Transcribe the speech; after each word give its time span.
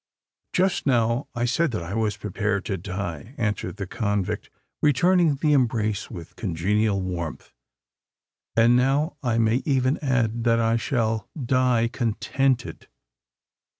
"Just 0.51 0.87
now 0.87 1.27
I 1.35 1.45
said 1.45 1.69
that 1.73 1.83
I 1.83 1.93
was 1.93 2.17
prepared 2.17 2.65
to 2.65 2.75
die," 2.75 3.35
answered 3.37 3.77
the 3.77 3.85
convict, 3.85 4.49
returning 4.81 5.35
the 5.35 5.53
embrace 5.53 6.09
with 6.09 6.35
congenial 6.35 6.99
warmth; 6.99 7.53
"and 8.55 8.75
now 8.75 9.17
I 9.21 9.37
may 9.37 9.57
even 9.63 9.99
add 10.01 10.43
that 10.45 10.59
I 10.59 10.75
shall 10.77 11.29
die 11.45 11.87
contented!" 11.87 12.87